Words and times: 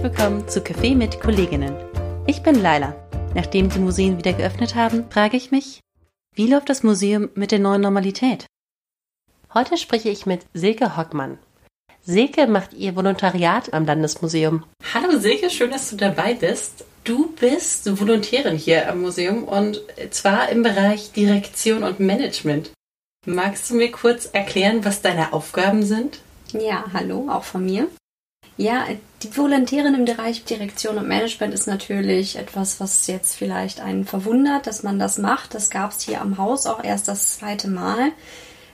herzlich 0.00 0.18
willkommen 0.18 0.48
zu 0.48 0.60
Café 0.60 0.96
mit 0.96 1.20
Kolleginnen. 1.20 1.76
Ich 2.26 2.42
bin 2.42 2.54
Laila. 2.62 2.94
Nachdem 3.34 3.68
die 3.68 3.80
Museen 3.80 4.16
wieder 4.16 4.32
geöffnet 4.32 4.74
haben, 4.74 5.04
frage 5.10 5.36
ich 5.36 5.50
mich, 5.50 5.80
wie 6.34 6.46
läuft 6.46 6.70
das 6.70 6.82
Museum 6.82 7.28
mit 7.34 7.50
der 7.50 7.58
neuen 7.58 7.82
Normalität? 7.82 8.46
Heute 9.52 9.76
spreche 9.76 10.08
ich 10.08 10.24
mit 10.24 10.46
Silke 10.54 10.96
Hockmann. 10.96 11.38
Silke 12.00 12.46
macht 12.46 12.72
ihr 12.72 12.96
Volontariat 12.96 13.74
am 13.74 13.84
Landesmuseum. 13.84 14.64
Hallo 14.94 15.18
Silke, 15.18 15.50
schön, 15.50 15.70
dass 15.70 15.90
du 15.90 15.96
dabei 15.96 16.32
bist. 16.32 16.86
Du 17.04 17.34
bist 17.38 18.00
Volontärin 18.00 18.56
hier 18.56 18.90
am 18.90 19.02
Museum 19.02 19.44
und 19.44 19.82
zwar 20.10 20.48
im 20.48 20.62
Bereich 20.62 21.12
Direktion 21.12 21.82
und 21.82 22.00
Management. 22.00 22.70
Magst 23.26 23.68
du 23.68 23.74
mir 23.74 23.90
kurz 23.90 24.30
erklären, 24.32 24.82
was 24.82 25.02
deine 25.02 25.34
Aufgaben 25.34 25.82
sind? 25.82 26.20
Ja, 26.52 26.86
hallo, 26.94 27.28
auch 27.28 27.44
von 27.44 27.66
mir. 27.66 27.88
Ja, 28.60 28.84
die 29.22 29.34
Volontärin 29.34 29.94
im 29.94 30.04
Bereich 30.04 30.44
Direktion 30.44 30.98
und 30.98 31.08
Management 31.08 31.54
ist 31.54 31.66
natürlich 31.66 32.36
etwas, 32.36 32.78
was 32.78 33.06
jetzt 33.06 33.34
vielleicht 33.34 33.80
einen 33.80 34.04
verwundert, 34.04 34.66
dass 34.66 34.82
man 34.82 34.98
das 34.98 35.16
macht. 35.16 35.54
Das 35.54 35.70
gab 35.70 35.92
es 35.92 36.02
hier 36.02 36.20
am 36.20 36.36
Haus 36.36 36.66
auch 36.66 36.84
erst 36.84 37.08
das 37.08 37.38
zweite 37.38 37.68
Mal. 37.68 38.12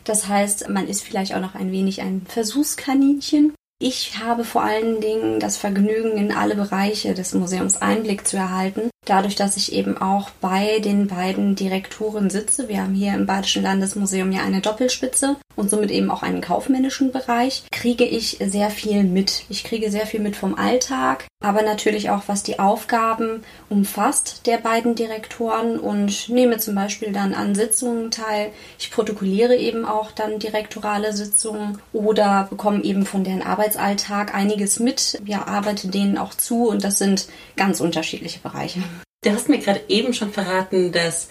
Das 0.03 0.27
heißt, 0.27 0.69
man 0.71 0.89
ist 0.89 1.05
vielleicht 1.05 1.37
auch 1.37 1.41
noch 1.41 1.55
ein 1.55 1.71
wenig 1.71 2.03
ein 2.03 2.27
Versuchskaninchen. 2.29 3.55
Ich 3.79 4.19
habe 4.19 4.43
vor 4.43 4.65
allen 4.65 5.01
Dingen 5.01 5.39
das 5.39 5.57
Vergnügen, 5.57 6.17
in 6.17 6.33
alle 6.33 6.57
Bereiche 6.57 7.15
des 7.15 7.33
Museums 7.35 7.81
Einblick 7.81 8.27
zu 8.27 8.37
erhalten 8.37 8.91
dadurch, 9.07 9.35
dass 9.35 9.57
ich 9.57 9.73
eben 9.73 9.97
auch 9.97 10.31
bei 10.41 10.81
den 10.81 11.07
beiden 11.07 11.55
Direktoren 11.55 12.29
sitze. 12.31 12.69
Wir 12.69 12.83
haben 12.83 12.95
hier 12.95 13.15
im 13.15 13.27
Badischen 13.27 13.63
Landesmuseum 13.63 14.31
ja 14.33 14.43
eine 14.43 14.61
Doppelspitze 14.61 15.37
und 15.57 15.71
somit 15.71 15.91
eben 15.91 16.11
auch 16.11 16.23
einen 16.23 16.41
kaufmännischen 16.41 17.13
Bereich, 17.13 17.65
kriege 17.73 18.05
ich 18.05 18.39
sehr 18.45 18.71
viel 18.71 19.05
mit. 19.05 19.45
Ich 19.49 19.65
kriege 19.65 19.91
sehr 19.91 20.07
viel 20.07 20.21
mit 20.21 20.37
vom 20.37 20.55
Alltag, 20.55 21.27
aber 21.43 21.63
natürlich 21.63 22.11
auch, 22.11 22.25
was 22.27 22.43
die 22.43 22.59
Aufgaben 22.59 23.43
umfasst 23.69 24.47
der 24.47 24.59
beiden 24.59 24.95
Direktoren 24.95 25.79
und 25.79 26.29
nehme 26.29 26.59
zum 26.59 26.75
Beispiel 26.75 27.13
dann 27.13 27.35
an 27.35 27.55
Sitzungen 27.55 28.11
teil. 28.11 28.51
Ich 28.79 28.91
protokolliere 28.91 29.57
eben 29.57 29.85
auch 29.85 30.13
dann 30.13 30.39
direktorale 30.39 31.13
Sitzungen 31.13 31.79
oder 31.93 32.47
bekomme 32.51 32.85
eben 32.85 33.07
von 33.07 33.25
deren 33.25 33.43
Arbeitsalltag 33.43 34.35
einiges 34.35 34.79
mit. 34.79 35.19
Ja, 35.25 35.47
arbeite 35.47 35.89
denen 35.89 36.19
auch 36.19 36.35
zu 36.35 36.69
und 36.69 36.85
das 36.85 36.99
sind 36.99 37.29
ganz 37.57 37.81
unterschiedliche 37.81 38.41
Bereiche. 38.41 38.83
Du 39.23 39.31
hast 39.31 39.49
mir 39.49 39.59
gerade 39.59 39.83
eben 39.89 40.15
schon 40.15 40.33
verraten, 40.33 40.93
dass 40.93 41.29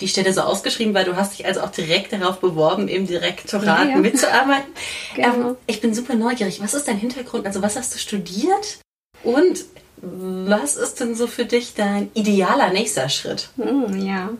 die 0.00 0.08
Stelle 0.08 0.32
so 0.32 0.42
ausgeschrieben 0.42 0.94
war. 0.94 1.04
Du 1.04 1.16
hast 1.16 1.38
dich 1.38 1.46
also 1.46 1.60
auch 1.60 1.70
direkt 1.70 2.12
darauf 2.12 2.40
beworben, 2.40 2.88
im 2.88 3.06
Direktorat 3.06 3.90
ja, 3.90 3.96
mitzuarbeiten. 3.96 4.72
genau. 5.14 5.50
ähm, 5.50 5.56
ich 5.66 5.80
bin 5.80 5.94
super 5.94 6.14
neugierig. 6.14 6.60
Was 6.60 6.74
ist 6.74 6.88
dein 6.88 6.98
Hintergrund? 6.98 7.46
Also 7.46 7.62
was 7.62 7.76
hast 7.76 7.94
du 7.94 7.98
studiert? 7.98 8.80
Und 9.22 9.64
was 10.02 10.76
ist 10.76 11.00
denn 11.00 11.14
so 11.14 11.26
für 11.26 11.44
dich 11.44 11.74
dein 11.74 12.10
idealer 12.14 12.70
nächster 12.70 13.08
Schritt? 13.08 13.48
Hm, 13.56 14.00
ja, 14.00 14.30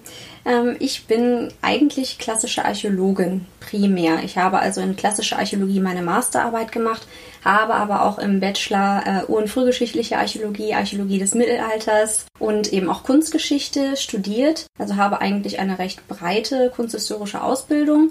ähm, 0.44 0.76
ich 0.78 1.06
bin 1.06 1.52
eigentlich 1.62 2.18
klassische 2.18 2.64
Archäologin 2.64 3.46
primär. 3.60 4.22
Ich 4.24 4.38
habe 4.38 4.58
also 4.58 4.80
in 4.80 4.96
klassischer 4.96 5.38
Archäologie 5.38 5.80
meine 5.80 6.02
Masterarbeit 6.02 6.72
gemacht, 6.72 7.06
habe 7.44 7.74
aber 7.74 8.04
auch 8.04 8.18
im 8.18 8.40
Bachelor 8.40 9.02
äh, 9.06 9.30
Ur- 9.30 9.38
und 9.38 9.48
frühgeschichtliche 9.48 10.18
Archäologie, 10.18 10.74
Archäologie 10.74 11.18
des 11.18 11.34
Mittelalters 11.34 12.26
und 12.38 12.72
eben 12.72 12.88
auch 12.88 13.02
Kunstgeschichte 13.02 13.96
studiert. 13.96 14.66
Also 14.78 14.96
habe 14.96 15.20
eigentlich 15.20 15.58
eine 15.58 15.78
recht 15.78 16.06
breite 16.08 16.72
kunsthistorische 16.74 17.42
Ausbildung 17.42 18.10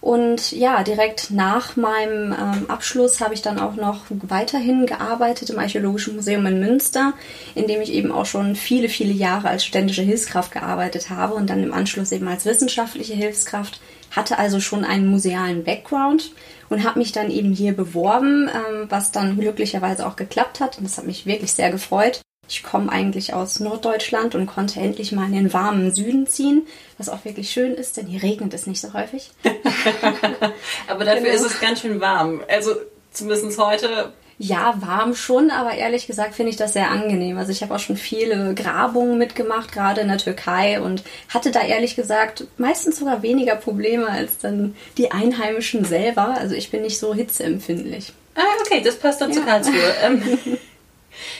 und 0.00 0.52
ja, 0.52 0.84
direkt 0.84 1.30
nach 1.30 1.76
meinem 1.76 2.32
ähm, 2.32 2.70
Abschluss 2.70 3.20
habe 3.20 3.34
ich 3.34 3.42
dann 3.42 3.58
auch 3.58 3.74
noch 3.74 4.02
weiterhin 4.08 4.86
gearbeitet 4.86 5.50
im 5.50 5.58
Archäologischen 5.58 6.14
Museum 6.14 6.46
in 6.46 6.60
Münster, 6.60 7.14
in 7.54 7.66
dem 7.66 7.80
ich 7.80 7.92
eben 7.92 8.12
auch 8.12 8.26
schon 8.26 8.54
viele, 8.54 8.88
viele 8.88 9.12
Jahre 9.12 9.48
als 9.48 9.64
ständische 9.64 10.02
Hilfskraft 10.02 10.52
gearbeitet 10.52 11.10
habe 11.10 11.34
und 11.34 11.50
dann 11.50 11.62
im 11.62 11.72
Anschluss 11.72 12.12
eben 12.12 12.28
als 12.28 12.44
wissenschaftliche 12.44 13.14
Hilfskraft, 13.14 13.80
hatte 14.10 14.38
also 14.38 14.60
schon 14.60 14.84
einen 14.84 15.08
musealen 15.08 15.64
Background 15.64 16.32
und 16.68 16.84
habe 16.84 17.00
mich 17.00 17.12
dann 17.12 17.30
eben 17.30 17.52
hier 17.52 17.72
beworben, 17.74 18.48
ähm, 18.48 18.86
was 18.88 19.10
dann 19.10 19.38
glücklicherweise 19.38 20.06
auch 20.06 20.16
geklappt 20.16 20.60
hat 20.60 20.78
und 20.78 20.84
das 20.84 20.96
hat 20.96 21.06
mich 21.06 21.26
wirklich 21.26 21.52
sehr 21.52 21.70
gefreut. 21.70 22.20
Ich 22.48 22.62
komme 22.62 22.90
eigentlich 22.90 23.34
aus 23.34 23.60
Norddeutschland 23.60 24.34
und 24.34 24.46
konnte 24.46 24.80
endlich 24.80 25.12
mal 25.12 25.26
in 25.26 25.34
den 25.34 25.52
warmen 25.52 25.94
Süden 25.94 26.26
ziehen, 26.26 26.66
was 26.96 27.10
auch 27.10 27.24
wirklich 27.24 27.50
schön 27.50 27.74
ist, 27.74 27.96
denn 27.96 28.06
hier 28.06 28.22
regnet 28.22 28.54
es 28.54 28.66
nicht 28.66 28.80
so 28.80 28.94
häufig. 28.94 29.30
aber 30.88 31.04
dafür 31.04 31.22
genau. 31.22 31.34
ist 31.34 31.44
es 31.44 31.60
ganz 31.60 31.82
schön 31.82 32.00
warm. 32.00 32.42
Also 32.48 32.74
zumindest 33.12 33.58
heute. 33.58 34.12
Ja, 34.40 34.76
warm 34.80 35.14
schon, 35.16 35.50
aber 35.50 35.72
ehrlich 35.72 36.06
gesagt 36.06 36.34
finde 36.34 36.50
ich 36.50 36.56
das 36.56 36.72
sehr 36.72 36.90
angenehm. 36.90 37.36
Also 37.38 37.50
ich 37.50 37.62
habe 37.62 37.74
auch 37.74 37.80
schon 37.80 37.96
viele 37.96 38.54
Grabungen 38.54 39.18
mitgemacht, 39.18 39.72
gerade 39.72 40.00
in 40.00 40.08
der 40.08 40.18
Türkei 40.18 40.80
und 40.80 41.02
hatte 41.28 41.50
da 41.50 41.60
ehrlich 41.60 41.96
gesagt 41.96 42.44
meistens 42.56 42.98
sogar 42.98 43.22
weniger 43.22 43.56
Probleme 43.56 44.08
als 44.08 44.38
dann 44.38 44.76
die 44.96 45.10
Einheimischen 45.10 45.84
selber. 45.84 46.36
Also 46.38 46.54
ich 46.54 46.70
bin 46.70 46.82
nicht 46.82 47.00
so 47.00 47.14
hitzeempfindlich. 47.14 48.12
Ah, 48.36 48.42
okay, 48.60 48.80
das 48.80 48.96
passt 48.96 49.20
dann 49.20 49.32
ja. 49.32 49.36
zu 49.36 49.42
Karlsruhe. 49.42 49.74
Ähm, 50.02 50.58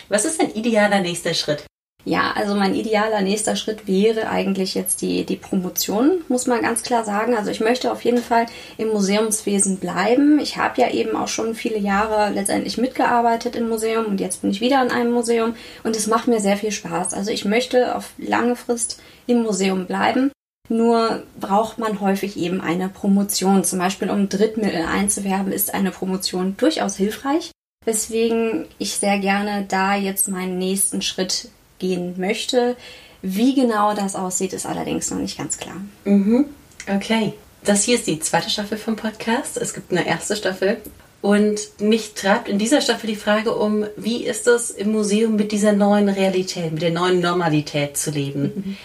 Was 0.08 0.24
ist 0.24 0.40
ein 0.40 0.54
idealer 0.54 1.00
nächster 1.00 1.34
Schritt? 1.34 1.64
Ja, 2.04 2.32
also 2.34 2.54
mein 2.54 2.74
idealer 2.74 3.20
nächster 3.20 3.54
Schritt 3.54 3.86
wäre 3.86 4.30
eigentlich 4.30 4.74
jetzt 4.74 5.02
die, 5.02 5.26
die 5.26 5.36
Promotion, 5.36 6.22
muss 6.28 6.46
man 6.46 6.62
ganz 6.62 6.82
klar 6.82 7.04
sagen. 7.04 7.36
Also 7.36 7.50
ich 7.50 7.60
möchte 7.60 7.92
auf 7.92 8.02
jeden 8.02 8.22
Fall 8.22 8.46
im 8.78 8.88
Museumswesen 8.88 9.78
bleiben. 9.78 10.38
Ich 10.38 10.56
habe 10.56 10.80
ja 10.80 10.90
eben 10.90 11.16
auch 11.16 11.28
schon 11.28 11.54
viele 11.54 11.78
Jahre 11.78 12.32
letztendlich 12.32 12.78
mitgearbeitet 12.78 13.56
im 13.56 13.68
Museum 13.68 14.06
und 14.06 14.20
jetzt 14.20 14.40
bin 14.40 14.50
ich 14.50 14.62
wieder 14.62 14.80
in 14.82 14.90
einem 14.90 15.12
Museum 15.12 15.54
und 15.82 15.96
es 15.96 16.06
macht 16.06 16.28
mir 16.28 16.40
sehr 16.40 16.56
viel 16.56 16.72
Spaß. 16.72 17.12
Also 17.12 17.30
ich 17.30 17.44
möchte 17.44 17.94
auf 17.94 18.12
lange 18.16 18.56
Frist 18.56 19.02
im 19.26 19.42
Museum 19.42 19.86
bleiben. 19.86 20.30
Nur 20.70 21.24
braucht 21.38 21.78
man 21.78 22.00
häufig 22.00 22.38
eben 22.38 22.62
eine 22.62 22.88
Promotion. 22.88 23.64
Zum 23.64 23.78
Beispiel 23.78 24.08
um 24.08 24.30
Drittmittel 24.30 24.82
einzuwerben, 24.82 25.52
ist 25.52 25.74
eine 25.74 25.90
Promotion 25.90 26.56
durchaus 26.56 26.96
hilfreich 26.96 27.50
weswegen 27.88 28.66
ich 28.78 28.92
sehr 28.96 29.18
gerne 29.18 29.64
da 29.66 29.96
jetzt 29.96 30.28
meinen 30.28 30.58
nächsten 30.58 31.00
Schritt 31.00 31.48
gehen 31.78 32.14
möchte. 32.18 32.76
Wie 33.22 33.54
genau 33.54 33.94
das 33.94 34.14
aussieht, 34.14 34.52
ist 34.52 34.66
allerdings 34.66 35.10
noch 35.10 35.18
nicht 35.18 35.38
ganz 35.38 35.56
klar. 35.56 35.76
Mhm. 36.04 36.44
Okay. 36.86 37.32
Das 37.64 37.84
hier 37.84 37.96
ist 37.96 38.06
die 38.06 38.20
zweite 38.20 38.50
Staffel 38.50 38.76
vom 38.76 38.96
Podcast. 38.96 39.56
Es 39.56 39.72
gibt 39.72 39.90
eine 39.90 40.06
erste 40.06 40.36
Staffel. 40.36 40.76
Und 41.22 41.58
mich 41.80 42.12
treibt 42.14 42.48
in 42.48 42.58
dieser 42.58 42.80
Staffel 42.80 43.08
die 43.08 43.16
Frage 43.16 43.56
um, 43.56 43.86
wie 43.96 44.22
ist 44.24 44.46
es 44.46 44.70
im 44.70 44.92
Museum 44.92 45.34
mit 45.34 45.50
dieser 45.50 45.72
neuen 45.72 46.08
Realität, 46.08 46.72
mit 46.72 46.82
der 46.82 46.92
neuen 46.92 47.20
Normalität 47.20 47.96
zu 47.96 48.10
leben? 48.10 48.42
Mhm. 48.54 48.76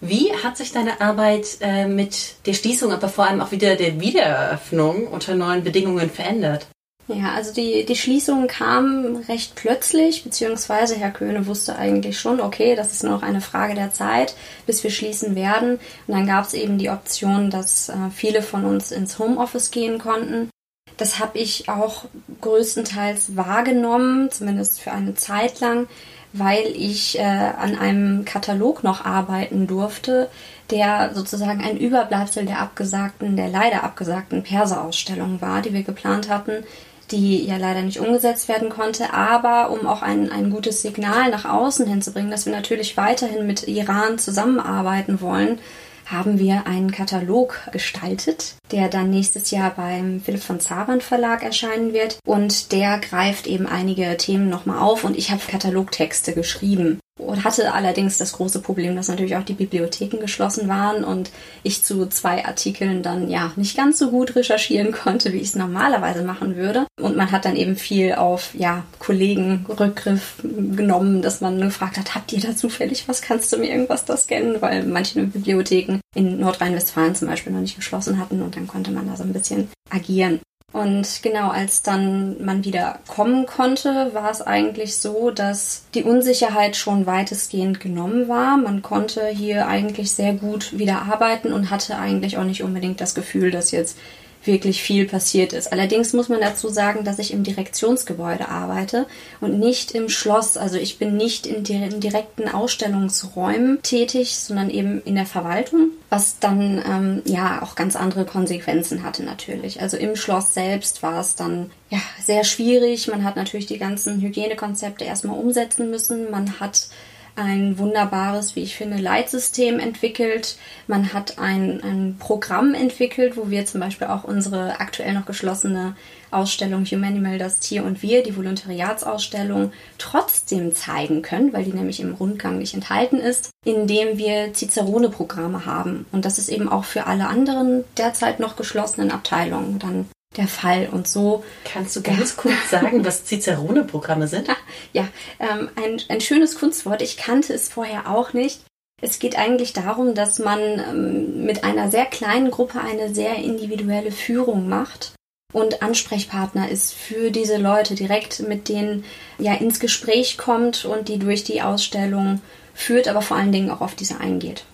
Wie 0.00 0.32
hat 0.32 0.56
sich 0.56 0.72
deine 0.72 1.00
Arbeit 1.00 1.58
äh, 1.60 1.86
mit 1.86 2.46
der 2.46 2.54
Schließung, 2.54 2.92
aber 2.92 3.08
vor 3.08 3.26
allem 3.26 3.40
auch 3.40 3.52
wieder 3.52 3.76
der 3.76 4.00
Wiedereröffnung 4.00 5.08
unter 5.08 5.34
neuen 5.34 5.64
Bedingungen 5.64 6.10
verändert? 6.10 6.66
Ja, 7.08 7.32
also 7.34 7.52
die, 7.52 7.84
die 7.84 7.96
Schließung 7.96 8.46
kam 8.46 9.16
recht 9.28 9.56
plötzlich, 9.56 10.22
beziehungsweise 10.22 10.94
Herr 10.94 11.10
Köhne 11.10 11.46
wusste 11.46 11.76
eigentlich 11.76 12.18
schon, 12.20 12.40
okay, 12.40 12.76
das 12.76 12.92
ist 12.92 13.02
nur 13.02 13.12
noch 13.12 13.22
eine 13.22 13.40
Frage 13.40 13.74
der 13.74 13.92
Zeit, 13.92 14.36
bis 14.66 14.84
wir 14.84 14.90
schließen 14.90 15.34
werden. 15.34 15.80
Und 16.06 16.14
dann 16.14 16.26
gab 16.26 16.44
es 16.44 16.54
eben 16.54 16.78
die 16.78 16.90
Option, 16.90 17.50
dass 17.50 17.88
äh, 17.88 17.94
viele 18.14 18.40
von 18.40 18.64
uns 18.64 18.92
ins 18.92 19.18
Homeoffice 19.18 19.72
gehen 19.72 19.98
konnten. 19.98 20.48
Das 20.96 21.18
habe 21.18 21.38
ich 21.38 21.68
auch 21.68 22.04
größtenteils 22.40 23.36
wahrgenommen, 23.36 24.30
zumindest 24.30 24.80
für 24.80 24.92
eine 24.92 25.14
Zeit 25.16 25.58
lang, 25.58 25.88
weil 26.32 26.66
ich 26.76 27.18
äh, 27.18 27.22
an 27.22 27.76
einem 27.76 28.24
Katalog 28.24 28.84
noch 28.84 29.04
arbeiten 29.04 29.66
durfte, 29.66 30.30
der 30.70 31.10
sozusagen 31.14 31.62
ein 31.62 31.76
Überbleibsel 31.76 32.46
der 32.46 32.60
abgesagten, 32.60 33.36
der 33.36 33.48
leider 33.48 33.82
abgesagten 33.82 34.44
Perser-Ausstellung 34.44 35.40
war, 35.40 35.62
die 35.62 35.74
wir 35.74 35.82
geplant 35.82 36.30
hatten 36.30 36.64
die 37.12 37.44
ja 37.46 37.56
leider 37.58 37.82
nicht 37.82 38.00
umgesetzt 38.00 38.48
werden 38.48 38.70
konnte, 38.70 39.12
aber 39.14 39.70
um 39.70 39.86
auch 39.86 40.02
ein, 40.02 40.32
ein 40.32 40.50
gutes 40.50 40.82
Signal 40.82 41.30
nach 41.30 41.44
außen 41.44 41.86
hinzubringen, 41.86 42.30
dass 42.30 42.46
wir 42.46 42.52
natürlich 42.52 42.96
weiterhin 42.96 43.46
mit 43.46 43.68
Iran 43.68 44.18
zusammenarbeiten 44.18 45.20
wollen, 45.20 45.58
haben 46.06 46.38
wir 46.38 46.66
einen 46.66 46.90
Katalog 46.90 47.60
gestaltet, 47.70 48.56
der 48.70 48.88
dann 48.88 49.10
nächstes 49.10 49.50
Jahr 49.50 49.70
beim 49.70 50.20
Philipp 50.20 50.42
von 50.42 50.60
Zabern 50.60 51.00
Verlag 51.00 51.42
erscheinen 51.42 51.92
wird. 51.92 52.18
Und 52.26 52.72
der 52.72 52.98
greift 52.98 53.46
eben 53.46 53.66
einige 53.66 54.16
Themen 54.16 54.48
nochmal 54.48 54.78
auf 54.80 55.04
und 55.04 55.16
ich 55.16 55.30
habe 55.30 55.40
Katalogtexte 55.48 56.32
geschrieben 56.32 56.98
und 57.26 57.44
hatte 57.44 57.72
allerdings 57.72 58.18
das 58.18 58.32
große 58.32 58.60
Problem, 58.60 58.96
dass 58.96 59.08
natürlich 59.08 59.36
auch 59.36 59.44
die 59.44 59.54
Bibliotheken 59.54 60.18
geschlossen 60.18 60.68
waren 60.68 61.04
und 61.04 61.30
ich 61.62 61.82
zu 61.82 62.06
zwei 62.06 62.44
Artikeln 62.44 63.02
dann 63.02 63.30
ja 63.30 63.52
nicht 63.56 63.76
ganz 63.76 63.98
so 63.98 64.10
gut 64.10 64.36
recherchieren 64.36 64.92
konnte, 65.04 65.32
wie 65.32 65.38
ich 65.38 65.48
es 65.48 65.56
normalerweise 65.56 66.22
machen 66.22 66.56
würde. 66.56 66.86
Und 67.00 67.16
man 67.16 67.30
hat 67.30 67.44
dann 67.44 67.56
eben 67.56 67.76
viel 67.76 68.14
auf 68.14 68.54
ja 68.54 68.84
Kollegen 68.98 69.66
Rückgriff 69.68 70.36
genommen, 70.42 71.22
dass 71.22 71.40
man 71.40 71.60
gefragt 71.60 71.98
hat, 71.98 72.14
habt 72.14 72.32
ihr 72.32 72.40
da 72.40 72.56
zufällig 72.56 73.08
was? 73.08 73.22
Kannst 73.22 73.52
du 73.52 73.58
mir 73.58 73.70
irgendwas 73.70 74.04
da 74.04 74.16
scannen? 74.16 74.60
Weil 74.60 74.84
manche 74.84 75.22
Bibliotheken 75.22 76.00
in 76.14 76.38
Nordrhein-Westfalen 76.38 77.14
zum 77.14 77.28
Beispiel 77.28 77.52
noch 77.52 77.60
nicht 77.60 77.76
geschlossen 77.76 78.18
hatten 78.18 78.42
und 78.42 78.56
dann 78.56 78.66
konnte 78.66 78.90
man 78.90 79.06
da 79.06 79.16
so 79.16 79.22
ein 79.22 79.32
bisschen 79.32 79.68
agieren. 79.90 80.40
Und 80.72 81.22
genau 81.22 81.50
als 81.50 81.82
dann 81.82 82.42
man 82.42 82.64
wieder 82.64 82.98
kommen 83.06 83.44
konnte, 83.44 84.10
war 84.14 84.30
es 84.30 84.40
eigentlich 84.40 84.96
so, 84.96 85.30
dass 85.30 85.84
die 85.94 86.02
Unsicherheit 86.02 86.76
schon 86.76 87.04
weitestgehend 87.04 87.78
genommen 87.78 88.26
war. 88.26 88.56
Man 88.56 88.80
konnte 88.80 89.26
hier 89.26 89.68
eigentlich 89.68 90.12
sehr 90.12 90.32
gut 90.32 90.78
wieder 90.78 91.02
arbeiten 91.02 91.52
und 91.52 91.70
hatte 91.70 91.98
eigentlich 91.98 92.38
auch 92.38 92.44
nicht 92.44 92.62
unbedingt 92.62 93.02
das 93.02 93.14
Gefühl, 93.14 93.50
dass 93.50 93.70
jetzt 93.70 93.98
wirklich 94.44 94.82
viel 94.82 95.06
passiert 95.06 95.52
ist. 95.52 95.72
Allerdings 95.72 96.12
muss 96.12 96.28
man 96.28 96.40
dazu 96.40 96.68
sagen, 96.68 97.04
dass 97.04 97.18
ich 97.18 97.32
im 97.32 97.42
Direktionsgebäude 97.42 98.48
arbeite 98.48 99.06
und 99.40 99.58
nicht 99.58 99.92
im 99.92 100.08
Schloss. 100.08 100.56
Also 100.56 100.76
ich 100.76 100.98
bin 100.98 101.16
nicht 101.16 101.46
in, 101.46 101.62
direkten 101.64 102.48
Ausstellungsräumen 102.48 103.80
tätig, 103.82 104.36
sondern 104.36 104.70
eben 104.70 105.02
in 105.02 105.14
der 105.14 105.26
Verwaltung, 105.26 105.90
was 106.10 106.38
dann 106.38 106.82
ähm, 106.86 107.22
ja 107.24 107.62
auch 107.62 107.74
ganz 107.74 107.96
andere 107.96 108.24
Konsequenzen 108.24 109.02
hatte 109.02 109.22
natürlich. 109.22 109.80
Also 109.80 109.96
im 109.96 110.16
Schloss 110.16 110.54
selbst 110.54 111.02
war 111.02 111.20
es 111.20 111.36
dann 111.36 111.70
ja 111.90 111.98
sehr 112.24 112.44
schwierig. 112.44 113.08
Man 113.08 113.24
hat 113.24 113.36
natürlich 113.36 113.66
die 113.66 113.78
ganzen 113.78 114.20
Hygienekonzepte 114.20 115.04
erstmal 115.04 115.38
umsetzen 115.38 115.90
müssen. 115.90 116.30
Man 116.30 116.60
hat 116.60 116.88
ein 117.34 117.78
wunderbares, 117.78 118.56
wie 118.56 118.62
ich 118.62 118.76
finde, 118.76 118.98
Leitsystem 118.98 119.78
entwickelt. 119.78 120.56
Man 120.86 121.12
hat 121.12 121.38
ein, 121.38 121.82
ein 121.82 122.16
Programm 122.18 122.74
entwickelt, 122.74 123.36
wo 123.36 123.50
wir 123.50 123.64
zum 123.64 123.80
Beispiel 123.80 124.08
auch 124.08 124.24
unsere 124.24 124.80
aktuell 124.80 125.14
noch 125.14 125.26
geschlossene 125.26 125.96
Ausstellung 126.30 126.84
Humanimal, 126.84 127.38
das 127.38 127.60
Tier 127.60 127.84
und 127.84 128.02
Wir, 128.02 128.22
die 128.22 128.36
Volontariatsausstellung, 128.36 129.72
trotzdem 129.98 130.74
zeigen 130.74 131.22
können, 131.22 131.52
weil 131.52 131.64
die 131.64 131.72
nämlich 131.72 132.00
im 132.00 132.14
Rundgang 132.14 132.58
nicht 132.58 132.74
enthalten 132.74 133.18
ist, 133.18 133.50
indem 133.64 134.18
wir 134.18 134.52
Cicerone-Programme 134.52 135.66
haben. 135.66 136.06
Und 136.12 136.24
das 136.24 136.38
ist 136.38 136.48
eben 136.48 136.68
auch 136.68 136.84
für 136.84 137.06
alle 137.06 137.28
anderen 137.28 137.84
derzeit 137.96 138.40
noch 138.40 138.56
geschlossenen 138.56 139.10
Abteilungen 139.10 139.78
dann 139.78 140.06
der 140.36 140.48
Fall. 140.48 140.88
Und 140.90 141.08
so. 141.08 141.44
Kannst 141.64 141.96
du 141.96 142.02
ganz 142.02 142.30
ja. 142.30 142.42
kurz 142.42 142.70
sagen, 142.70 143.04
was 143.04 143.24
Cicerone-Programme 143.24 144.28
sind? 144.28 144.48
Ja, 144.92 145.08
ähm, 145.38 145.70
ein, 145.76 146.00
ein 146.08 146.20
schönes 146.20 146.58
Kunstwort. 146.58 147.02
Ich 147.02 147.16
kannte 147.16 147.52
es 147.54 147.68
vorher 147.68 148.10
auch 148.10 148.32
nicht. 148.32 148.60
Es 149.00 149.18
geht 149.18 149.38
eigentlich 149.38 149.72
darum, 149.72 150.14
dass 150.14 150.38
man 150.38 150.60
ähm, 150.60 151.44
mit 151.44 151.64
einer 151.64 151.90
sehr 151.90 152.06
kleinen 152.06 152.50
Gruppe 152.50 152.80
eine 152.80 153.14
sehr 153.14 153.36
individuelle 153.36 154.12
Führung 154.12 154.68
macht 154.68 155.12
und 155.52 155.82
Ansprechpartner 155.82 156.70
ist 156.70 156.94
für 156.94 157.30
diese 157.30 157.58
Leute, 157.58 157.94
direkt 157.94 158.40
mit 158.40 158.68
denen 158.68 159.04
ja 159.38 159.54
ins 159.54 159.80
Gespräch 159.80 160.38
kommt 160.38 160.84
und 160.84 161.08
die 161.08 161.18
durch 161.18 161.44
die 161.44 161.62
Ausstellung 161.62 162.40
führt, 162.74 163.08
aber 163.08 163.22
vor 163.22 163.36
allen 163.36 163.52
Dingen 163.52 163.70
auch 163.70 163.80
auf 163.80 163.94
diese 163.94 164.18
eingeht. 164.18 164.64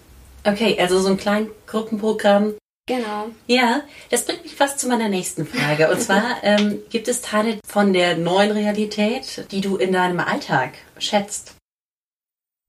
Okay, 0.45 0.79
also 0.81 1.01
so 1.01 1.09
ein 1.09 1.17
Kleingruppenprogramm, 1.17 2.55
Genau. 2.89 3.29
Ja, 3.47 3.83
das 4.11 4.25
bringt 4.25 4.43
mich 4.43 4.57
fast 4.57 4.81
zu 4.81 4.89
meiner 4.89 5.11
nächsten 5.11 5.47
Frage. 5.47 5.91
Und 5.91 6.01
zwar 6.01 6.43
ähm, 6.43 6.81
gibt 6.89 7.07
es 7.07 7.21
Teile 7.21 7.59
von 7.67 7.93
der 7.93 8.17
neuen 8.17 8.51
Realität, 8.51 9.45
die 9.53 9.61
du 9.61 9.77
in 9.77 9.93
deinem 9.93 10.21
Alltag 10.21 10.71
schätzt? 10.99 11.55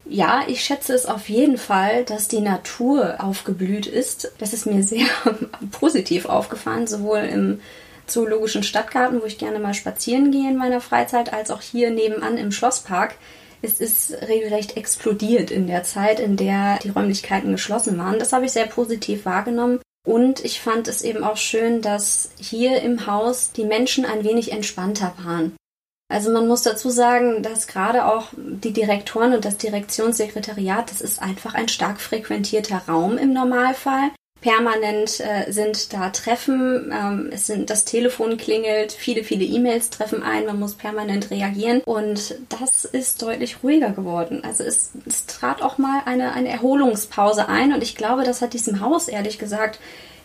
Ja, 0.05 0.43
ich 0.47 0.63
schätze 0.63 0.93
es 0.93 1.05
auf 1.05 1.29
jeden 1.29 1.57
Fall, 1.57 2.03
dass 2.03 2.27
die 2.27 2.41
Natur 2.41 3.23
aufgeblüht 3.23 3.87
ist. 3.87 4.33
Das 4.39 4.53
ist 4.53 4.65
mir 4.65 4.83
sehr 4.83 5.07
positiv 5.71 6.25
aufgefallen, 6.25 6.85
sowohl 6.85 7.19
im 7.19 7.61
Zoologischen 8.05 8.63
Stadtgarten, 8.63 9.21
wo 9.21 9.25
ich 9.25 9.37
gerne 9.37 9.59
mal 9.59 9.73
spazieren 9.73 10.31
gehe 10.31 10.49
in 10.49 10.57
meiner 10.57 10.81
Freizeit, 10.81 11.31
als 11.31 11.51
auch 11.51 11.61
hier 11.61 11.91
nebenan 11.91 12.37
im 12.37 12.51
Schlosspark. 12.51 13.15
Es 13.61 13.79
ist 13.79 14.13
regelrecht 14.27 14.77
explodiert 14.77 15.51
in 15.51 15.67
der 15.67 15.83
Zeit, 15.83 16.19
in 16.19 16.35
der 16.35 16.79
die 16.79 16.89
Räumlichkeiten 16.89 17.51
geschlossen 17.51 17.97
waren. 17.97 18.19
Das 18.19 18.33
habe 18.33 18.45
ich 18.45 18.51
sehr 18.51 18.65
positiv 18.67 19.25
wahrgenommen. 19.25 19.79
Und 20.07 20.43
ich 20.43 20.61
fand 20.61 20.87
es 20.87 21.01
eben 21.01 21.23
auch 21.23 21.37
schön, 21.37 21.81
dass 21.81 22.31
hier 22.37 22.81
im 22.81 23.05
Haus 23.05 23.51
die 23.51 23.65
Menschen 23.65 24.05
ein 24.05 24.23
wenig 24.23 24.51
entspannter 24.51 25.13
waren. 25.23 25.55
Also 26.11 26.31
man 26.31 26.47
muss 26.47 26.63
dazu 26.63 26.89
sagen, 26.89 27.43
dass 27.43 27.67
gerade 27.67 28.05
auch 28.05 28.29
die 28.35 28.73
Direktoren 28.73 29.33
und 29.33 29.45
das 29.45 29.57
Direktionssekretariat, 29.57 30.89
das 30.89 31.01
ist 31.01 31.21
einfach 31.21 31.53
ein 31.53 31.67
stark 31.67 32.01
frequentierter 32.01 32.81
Raum 32.87 33.17
im 33.17 33.31
Normalfall. 33.31 34.09
Permanent 34.41 35.19
äh, 35.19 35.51
sind 35.51 35.91
da 35.91 36.09
Treffen, 36.11 36.93
ähm, 36.93 37.29
es 37.31 37.47
sind 37.47 37.69
das 37.69 37.83
Telefon 37.83 38.37
klingelt, 38.37 38.93
viele, 38.93 39.23
viele 39.23 39.43
E-Mails 39.43 39.89
treffen 39.89 40.23
ein, 40.23 40.45
man 40.45 40.59
muss 40.59 40.75
permanent 40.75 41.29
reagieren. 41.29 41.81
Und 41.81 42.35
das 42.47 42.85
ist 42.85 43.21
deutlich 43.21 43.57
ruhiger 43.63 43.91
geworden. 43.91 44.41
Also 44.45 44.63
es, 44.63 44.91
es 45.05 45.25
trat 45.25 45.61
auch 45.61 45.77
mal 45.77 46.03
eine, 46.05 46.33
eine 46.33 46.49
Erholungspause 46.49 47.49
ein. 47.49 47.73
Und 47.73 47.83
ich 47.83 47.95
glaube, 47.95 48.23
das 48.23 48.41
hat 48.41 48.53
diesem 48.53 48.79
Haus 48.79 49.09
ehrlich 49.09 49.39
gesagt 49.39 49.79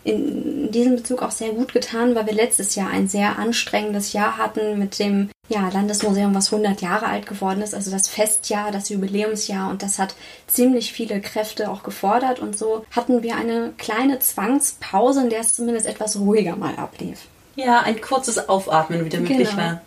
in 0.05 0.71
diesem 0.71 0.95
Bezug 0.95 1.23
auch 1.23 1.31
sehr 1.31 1.49
gut 1.49 1.73
getan, 1.73 2.13
weil 2.13 2.27
wir 2.27 2.33
letztes 2.33 2.75
Jahr 2.75 2.91
ein 2.91 3.07
sehr 3.07 3.39
anstrengendes 3.39 4.13
Jahr 4.13 4.37
hatten 4.37 4.77
mit 4.77 4.99
dem 4.99 5.29
ja, 5.49 5.67
Landesmuseum, 5.67 6.33
was 6.35 6.53
100 6.53 6.81
Jahre 6.81 7.07
alt 7.07 7.25
geworden 7.25 7.61
ist, 7.61 7.73
also 7.73 7.89
das 7.89 8.07
Festjahr, 8.07 8.71
das 8.71 8.89
Jubiläumsjahr 8.89 9.69
und 9.69 9.81
das 9.81 9.97
hat 9.97 10.15
ziemlich 10.47 10.93
viele 10.93 11.21
Kräfte 11.21 11.71
auch 11.71 11.81
gefordert 11.81 12.39
und 12.39 12.57
so 12.57 12.85
hatten 12.91 13.23
wir 13.23 13.35
eine 13.35 13.73
kleine 13.77 14.19
Zwangspause, 14.19 15.23
in 15.23 15.29
der 15.29 15.41
es 15.41 15.55
zumindest 15.55 15.87
etwas 15.87 16.19
ruhiger 16.19 16.55
mal 16.55 16.75
ablief. 16.75 17.21
Ja, 17.55 17.81
ein 17.81 17.99
kurzes 17.99 18.47
Aufatmen 18.47 19.05
wieder 19.05 19.19
möglich 19.19 19.49
genau. 19.49 19.61
war. 19.61 19.81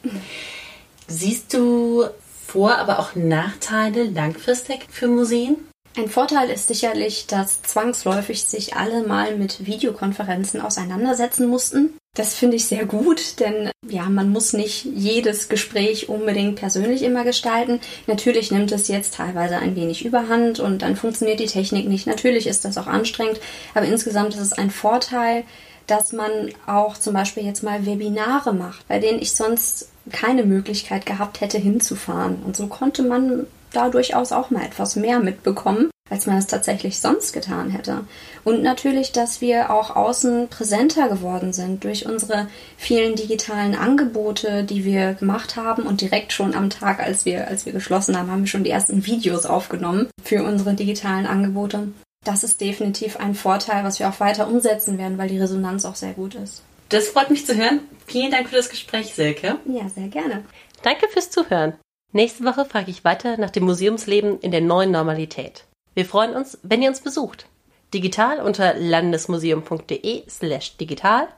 Siehst 1.06 1.54
du 1.54 2.06
vor, 2.46 2.76
aber 2.76 2.98
auch 2.98 3.14
Nachteile 3.14 4.04
langfristig 4.04 4.86
für 4.90 5.06
Museen? 5.06 5.67
Ein 5.96 6.08
Vorteil 6.08 6.50
ist 6.50 6.68
sicherlich, 6.68 7.26
dass 7.26 7.62
zwangsläufig 7.62 8.44
sich 8.44 8.76
alle 8.76 9.02
mal 9.06 9.36
mit 9.36 9.66
Videokonferenzen 9.66 10.60
auseinandersetzen 10.60 11.48
mussten. 11.48 11.94
Das 12.14 12.34
finde 12.34 12.56
ich 12.56 12.66
sehr 12.66 12.84
gut, 12.84 13.38
denn 13.38 13.70
ja, 13.88 14.08
man 14.08 14.30
muss 14.30 14.52
nicht 14.52 14.84
jedes 14.84 15.48
Gespräch 15.48 16.08
unbedingt 16.08 16.56
persönlich 16.56 17.02
immer 17.02 17.24
gestalten. 17.24 17.80
Natürlich 18.06 18.50
nimmt 18.50 18.72
es 18.72 18.88
jetzt 18.88 19.14
teilweise 19.14 19.58
ein 19.58 19.76
wenig 19.76 20.04
überhand 20.04 20.58
und 20.58 20.82
dann 20.82 20.96
funktioniert 20.96 21.40
die 21.40 21.46
Technik 21.46 21.88
nicht. 21.88 22.06
Natürlich 22.06 22.46
ist 22.46 22.64
das 22.64 22.76
auch 22.76 22.86
anstrengend, 22.86 23.40
aber 23.74 23.86
insgesamt 23.86 24.34
ist 24.34 24.40
es 24.40 24.52
ein 24.52 24.70
Vorteil, 24.70 25.44
dass 25.86 26.12
man 26.12 26.30
auch 26.66 26.98
zum 26.98 27.14
Beispiel 27.14 27.44
jetzt 27.44 27.62
mal 27.62 27.86
Webinare 27.86 28.52
macht, 28.52 28.86
bei 28.88 28.98
denen 28.98 29.20
ich 29.20 29.34
sonst 29.34 29.88
keine 30.10 30.44
Möglichkeit 30.44 31.06
gehabt 31.06 31.40
hätte 31.40 31.58
hinzufahren. 31.58 32.42
Und 32.44 32.56
so 32.56 32.66
konnte 32.66 33.02
man 33.02 33.46
da 33.78 33.88
durchaus 33.88 34.32
auch 34.32 34.50
mal 34.50 34.64
etwas 34.64 34.96
mehr 34.96 35.20
mitbekommen, 35.20 35.90
als 36.10 36.26
man 36.26 36.38
es 36.38 36.46
tatsächlich 36.46 36.98
sonst 36.98 37.32
getan 37.32 37.70
hätte. 37.70 38.04
Und 38.44 38.62
natürlich, 38.62 39.12
dass 39.12 39.40
wir 39.40 39.70
auch 39.70 39.94
außen 39.94 40.48
präsenter 40.48 41.08
geworden 41.08 41.52
sind 41.52 41.84
durch 41.84 42.06
unsere 42.06 42.48
vielen 42.76 43.14
digitalen 43.14 43.74
Angebote, 43.74 44.64
die 44.64 44.84
wir 44.84 45.14
gemacht 45.14 45.56
haben 45.56 45.82
und 45.82 46.00
direkt 46.00 46.32
schon 46.32 46.54
am 46.54 46.70
Tag, 46.70 47.00
als 47.00 47.24
wir, 47.24 47.48
als 47.48 47.66
wir 47.66 47.72
geschlossen 47.72 48.18
haben, 48.18 48.30
haben 48.30 48.42
wir 48.42 48.48
schon 48.48 48.64
die 48.64 48.70
ersten 48.70 49.06
Videos 49.06 49.46
aufgenommen 49.46 50.08
für 50.22 50.42
unsere 50.42 50.74
digitalen 50.74 51.26
Angebote. 51.26 51.88
Das 52.24 52.42
ist 52.42 52.60
definitiv 52.60 53.16
ein 53.16 53.34
Vorteil, 53.34 53.84
was 53.84 54.00
wir 54.00 54.08
auch 54.08 54.20
weiter 54.20 54.48
umsetzen 54.48 54.98
werden, 54.98 55.18
weil 55.18 55.28
die 55.28 55.38
Resonanz 55.38 55.84
auch 55.84 55.94
sehr 55.94 56.12
gut 56.12 56.34
ist. 56.34 56.62
Das 56.88 57.08
freut 57.08 57.30
mich 57.30 57.46
zu 57.46 57.54
hören. 57.54 57.80
Vielen 58.06 58.30
Dank 58.30 58.48
für 58.48 58.56
das 58.56 58.70
Gespräch, 58.70 59.14
Silke. 59.14 59.58
Ja, 59.66 59.88
sehr 59.88 60.08
gerne. 60.08 60.42
Danke 60.82 61.06
fürs 61.08 61.30
Zuhören. 61.30 61.74
Nächste 62.12 62.44
Woche 62.44 62.64
frage 62.64 62.90
ich 62.90 63.04
weiter 63.04 63.36
nach 63.36 63.50
dem 63.50 63.64
Museumsleben 63.64 64.40
in 64.40 64.50
der 64.50 64.62
neuen 64.62 64.90
Normalität. 64.90 65.64
Wir 65.94 66.06
freuen 66.06 66.34
uns, 66.34 66.58
wenn 66.62 66.80
ihr 66.80 66.88
uns 66.88 67.00
besucht. 67.00 67.46
Digital 67.92 68.40
unter 68.40 68.74
landesmuseum.de 68.74 70.22
slash 70.28 70.78
digital 70.78 71.28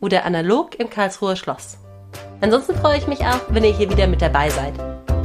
oder 0.00 0.24
analog 0.24 0.78
im 0.80 0.90
Karlsruher 0.90 1.36
Schloss. 1.36 1.78
Ansonsten 2.40 2.74
freue 2.74 2.98
ich 2.98 3.06
mich 3.06 3.20
auch, 3.20 3.40
wenn 3.50 3.62
ihr 3.62 3.76
hier 3.76 3.88
wieder 3.88 4.08
mit 4.08 4.20
dabei 4.20 4.50
seid. 4.50 4.74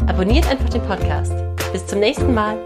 Abonniert 0.08 0.48
einfach 0.48 0.70
den 0.70 0.84
Podcast. 0.84 1.34
Bis 1.72 1.86
zum 1.88 2.00
nächsten 2.00 2.34
Mal. 2.34 2.62